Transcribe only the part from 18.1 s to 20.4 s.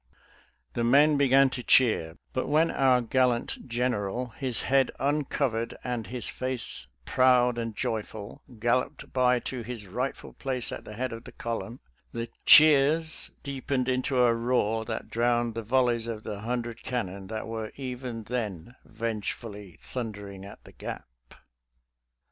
then vengefully thunder